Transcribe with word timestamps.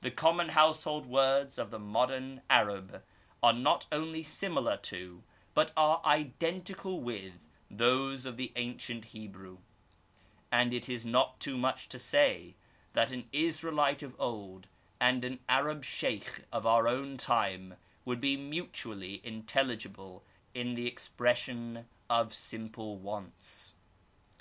The 0.00 0.10
com^ 0.10 0.34
mon 0.38 0.48
household 0.48 1.06
words 1.06 1.58
of 1.58 1.70
the 1.70 1.78
modem 1.78 2.40
Arab 2.50 3.04
are 3.40 3.52
not 3.52 3.86
only 3.92 4.24
similar 4.24 4.76
to 4.78 5.22
but 5.54 5.70
are 5.76 6.02
identical 6.04 7.00
with 7.00 7.48
those 7.70 8.26
of 8.26 8.36
the 8.36 8.50
ancient 8.56 9.04
Hebrew; 9.14 9.58
and 10.50 10.74
it 10.74 10.88
is 10.88 11.06
not 11.06 11.38
too 11.38 11.56
much 11.56 11.88
to 11.90 12.00
say, 12.00 12.56
that 12.94 13.12
an 13.12 13.28
Israelite 13.32 14.02
of 14.02 14.16
old 14.18 14.66
and 15.00 15.22
an 15.24 15.38
Arab 15.48 15.84
Sheykh 15.84 16.42
of 16.50 16.66
our 16.66 16.88
own 16.88 17.16
time 17.16 17.76
would 18.04 18.20
be 18.20 18.36
mutually 18.36 19.20
intelligible 19.24 20.24
in 20.52 20.74
the 20.74 20.88
expression 20.88 21.86
of 22.10 22.34
simple 22.34 22.96
wants. 22.96 23.74